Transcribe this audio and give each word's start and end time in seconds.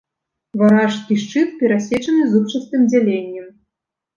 Варажскі 0.61 1.17
шчыт 1.23 1.49
перасечаны 1.61 2.23
зубчастым 2.33 2.81
дзяленнем. 2.93 3.47